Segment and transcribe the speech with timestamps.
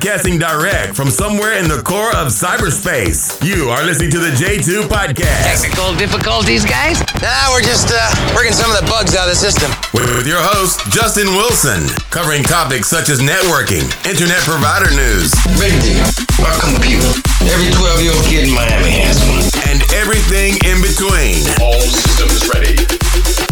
[0.00, 3.36] broadcasting direct from somewhere in the core of cyberspace.
[3.44, 5.44] You are listening to the J2 Podcast.
[5.44, 7.00] Technical difficulties, guys?
[7.20, 8.00] Nah, we're just uh,
[8.34, 9.68] working some of the bugs out of the system.
[9.92, 16.00] With your host, Justin Wilson, covering topics such as networking, internet provider news, Big deal.
[16.48, 17.12] A computer.
[17.52, 19.44] Every 12 year old kid in Miami has one.
[19.68, 21.44] and everything in between.
[21.60, 23.49] All systems ready.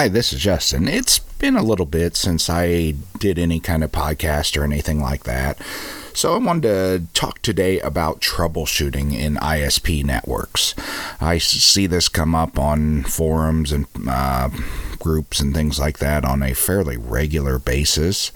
[0.00, 0.88] Hi, this is Justin.
[0.88, 5.24] It's been a little bit since I did any kind of podcast or anything like
[5.24, 5.58] that.
[6.14, 10.74] So I wanted to talk today about troubleshooting in ISP networks.
[11.20, 14.48] I see this come up on forums and uh,
[14.98, 18.32] groups and things like that on a fairly regular basis.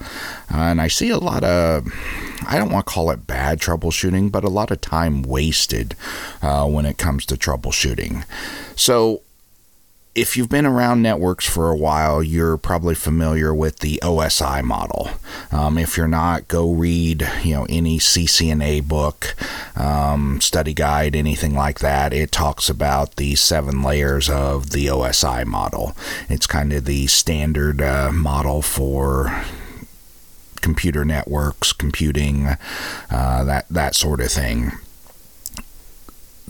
[0.53, 1.87] Uh, and I see a lot of,
[2.47, 5.95] I don't want to call it bad troubleshooting, but a lot of time wasted
[6.43, 8.23] uh, when it comes to troubleshooting.
[8.75, 9.23] So
[10.15, 15.09] if you've been around networks for a while, you're probably familiar with the OSI model.
[15.51, 19.35] Um, if you're not, go read you know any CCNA book,
[19.75, 22.13] um, study guide, anything like that.
[22.13, 25.95] It talks about the seven layers of the OSI model.
[26.29, 29.43] It's kind of the standard uh, model for
[30.61, 32.47] computer networks, computing,
[33.11, 34.71] uh, that that sort of thing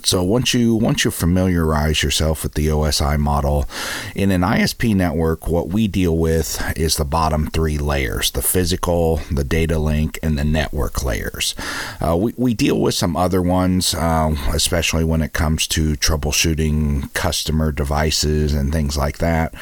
[0.06, 3.68] so once you once you familiarize yourself with the OSI model
[4.14, 9.16] in an ISP network what we deal with is the bottom three layers the physical
[9.32, 11.56] the data link and the network layers.
[12.00, 17.12] Uh, we, we deal with some other ones uh, especially when it comes to troubleshooting
[17.12, 19.52] customer devices and things like that.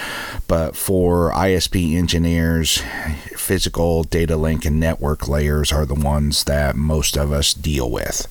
[0.46, 2.82] But for ISP engineers
[3.34, 8.26] physical data link and network layers are the ones that most of us deal with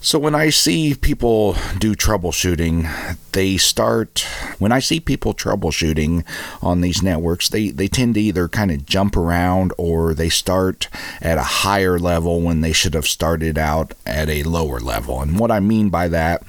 [0.00, 2.88] so when I see people do troubleshooting,
[3.32, 4.26] they start
[4.60, 6.24] when I see people troubleshooting
[6.62, 10.88] on these networks, they, they tend to either kind of jump around or they start
[11.20, 15.22] at a higher level when they should have started out at a lower level.
[15.22, 16.42] And what I mean by that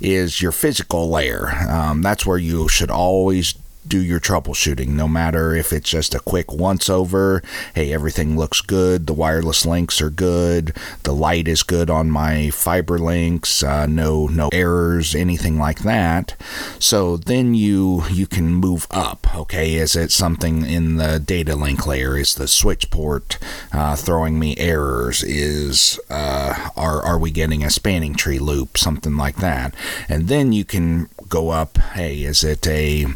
[0.00, 1.50] is your physical layer.
[1.68, 3.54] Um, that's where you should always
[3.86, 7.42] do your troubleshooting, no matter if it's just a quick once over.
[7.74, 9.06] Hey, everything looks good.
[9.06, 10.76] The wireless links are good.
[11.02, 13.62] The light is good on my fiber links.
[13.62, 16.34] Uh, no, no errors, anything like that.
[16.78, 19.34] So then you you can move up.
[19.34, 22.16] Okay, is it something in the data link layer?
[22.16, 23.38] Is the switch port
[23.72, 25.22] uh, throwing me errors?
[25.22, 28.76] Is uh, are are we getting a spanning tree loop?
[28.76, 29.74] Something like that.
[30.08, 31.78] And then you can go up.
[31.78, 33.06] Hey, is it a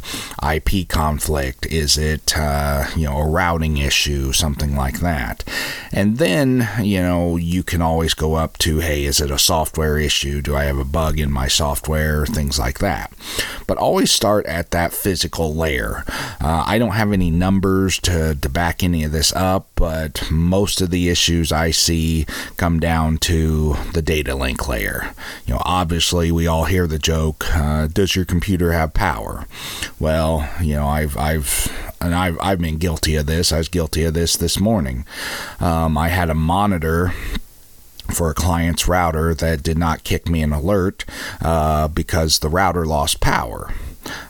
[0.43, 1.67] IP conflict?
[1.67, 4.33] Is it uh, you know a routing issue?
[4.33, 5.45] Something like that.
[5.93, 9.99] And then you know you can always go up to hey, is it a software
[9.99, 10.41] issue?
[10.41, 12.25] Do I have a bug in my software?
[12.25, 13.13] Things like that.
[13.67, 16.05] But always start at that physical layer.
[16.41, 20.81] Uh, I don't have any numbers to to back any of this up, but most
[20.81, 22.27] of the issues I see
[22.57, 25.13] come down to the data link layer.
[25.47, 27.45] You know, obviously we all hear the joke.
[27.55, 29.47] Uh, does your computer have power?
[29.99, 31.73] Well, you know, I've I've
[32.03, 33.51] and I've I've been guilty of this.
[33.51, 35.07] I was guilty of this this morning.
[35.59, 37.15] Um, I had a monitor
[38.13, 41.07] for a client's router that did not kick me an alert
[41.41, 43.73] uh, because the router lost power.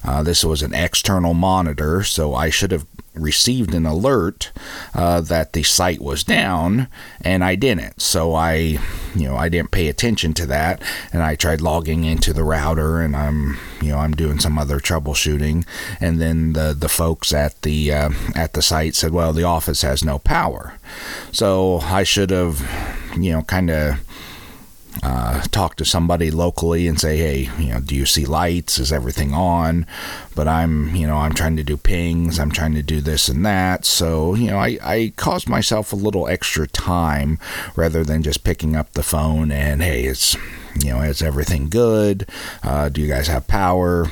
[0.04, 4.52] Uh, this was an external monitor, so I should have received an alert
[4.94, 6.88] uh, that the site was down,
[7.20, 8.00] and I didn't.
[8.00, 8.78] So I,
[9.14, 10.82] you know, I didn't pay attention to that,
[11.12, 14.80] and I tried logging into the router, and I'm, you know, I'm doing some other
[14.80, 15.66] troubleshooting,
[16.00, 19.82] and then the the folks at the uh, at the site said, well, the office
[19.82, 20.74] has no power,
[21.32, 22.60] so I should have,
[23.16, 23.98] you know, kind of
[25.02, 28.78] uh, talk to somebody locally and say, hey, you know, do you see lights?
[28.78, 29.86] Is everything on?
[30.34, 32.38] But I'm, you know, I'm trying to do pings.
[32.38, 33.84] I'm trying to do this and that.
[33.84, 37.38] So, you know, I, I caused myself a little extra time
[37.76, 40.36] rather than just picking up the phone and, hey, it's,
[40.80, 42.28] you know, is everything good?
[42.62, 44.08] Uh, do you guys have power?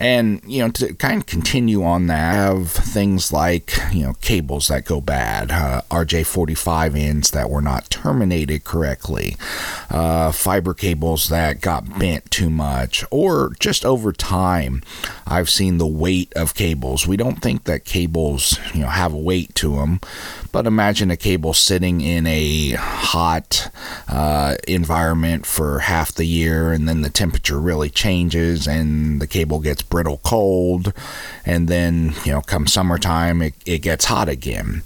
[0.00, 4.68] And, you know, to kind of continue on that, have things like, you know, cables
[4.68, 9.36] that go bad, uh, RJ45 ends that were not terminated correctly,
[9.90, 14.82] uh, fiber cables that got bent too much, or just over time,
[15.26, 17.06] I've seen the weight of cables.
[17.06, 20.00] We don't think that cables, you know, have a weight to them,
[20.50, 23.70] but imagine a cable sitting in a hot
[24.08, 29.60] uh, environment for half the year, and then the temperature really changes and the cable
[29.60, 30.94] gets brittle cold,
[31.44, 34.82] and then, you know, come summertime, it, it gets hot again.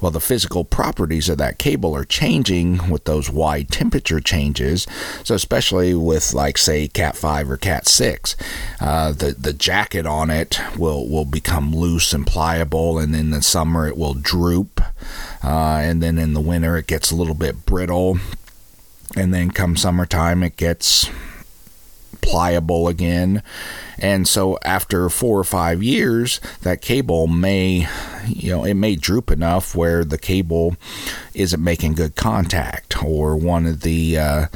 [0.00, 4.86] Well, the physical properties of that cable are changing with those wide temperature changes.
[5.22, 8.36] So, especially with, like, say, Cat 5 or Cat 6,
[8.80, 13.42] uh, the, the jacket on it will, will become loose and pliable, and in the
[13.42, 14.80] summer it will droop.
[15.42, 18.18] Uh, and then in the winter it gets a little bit brittle.
[19.16, 21.08] And then come summertime it gets
[22.24, 23.42] pliable again.
[23.98, 27.86] And so after four or five years, that cable may,
[28.26, 30.76] you know, it may droop enough where the cable
[31.32, 34.46] isn't making good contact, or one of the, uh,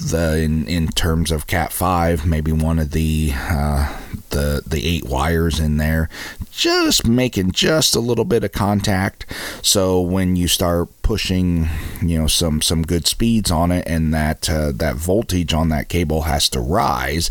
[0.00, 3.94] the in, in terms of Cat five, maybe one of the uh,
[4.38, 6.08] the the eight wires in there
[6.52, 9.24] just making just a little bit of contact.
[9.62, 11.68] So when you start pushing,
[12.02, 15.88] you know, some some good speeds on it, and that uh, that voltage on that
[15.88, 17.30] cable has to rise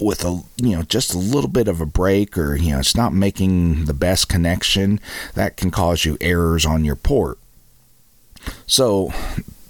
[0.00, 2.96] with a you know just a little bit of a break or you know it's
[2.96, 4.98] not making the best connection
[5.34, 7.38] that can cause you errors on your port
[8.66, 9.12] so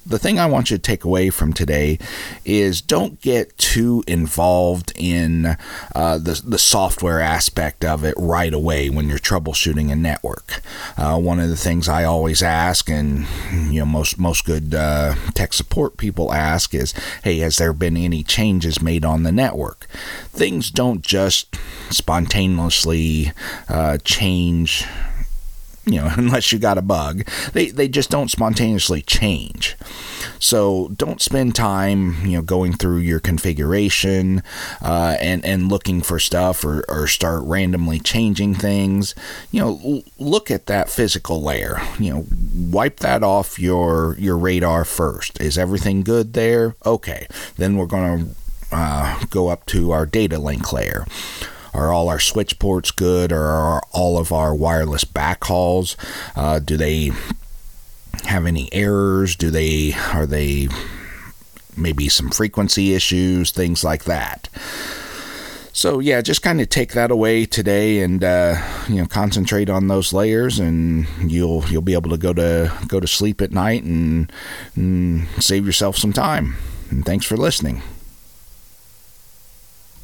[0.06, 1.98] the thing I want you to take away from today
[2.44, 5.56] is don't get too involved in
[5.94, 10.62] uh, the, the software aspect of it right away when you're troubleshooting a network.
[10.96, 15.14] Uh, one of the things I always ask, and you know most most good uh,
[15.34, 16.92] tech support people ask, is,
[17.22, 19.86] "Hey, has there been any changes made on the network?"
[20.30, 21.56] Things don't just
[21.90, 23.32] spontaneously
[23.68, 24.86] uh, change
[25.86, 27.26] you know, unless you got a bug.
[27.52, 29.76] They they just don't spontaneously change.
[30.38, 34.42] So don't spend time, you know, going through your configuration
[34.82, 39.14] uh, and and looking for stuff or, or start randomly changing things.
[39.50, 41.80] You know, look at that physical layer.
[41.98, 45.40] You know, wipe that off your your radar first.
[45.40, 46.74] Is everything good there?
[46.84, 47.26] Okay,
[47.56, 48.34] then we're going to
[48.72, 51.06] uh, go up to our data link layer.
[51.74, 53.32] Are all our switch ports good?
[53.32, 55.96] Or are all of our wireless backhauls?
[56.36, 57.10] Uh, do they
[58.24, 59.36] have any errors?
[59.36, 60.68] Do they are they
[61.76, 64.48] maybe some frequency issues, things like that?
[65.74, 69.88] So yeah, just kind of take that away today, and uh, you know, concentrate on
[69.88, 73.82] those layers, and you'll you'll be able to go to go to sleep at night
[73.82, 74.30] and,
[74.76, 76.54] and save yourself some time.
[76.90, 77.82] And thanks for listening.